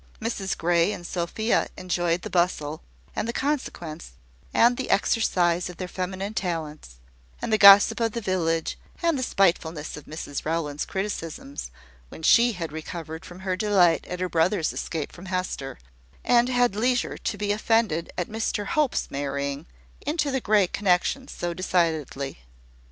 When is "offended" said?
17.51-18.11